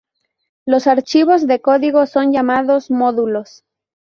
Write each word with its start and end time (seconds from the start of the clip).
Los 0.65 0.87
archivos 0.87 1.45
de 1.45 1.61
código 1.61 2.07
son 2.07 2.31
llamados 2.33 2.89
módulos. 2.89 3.63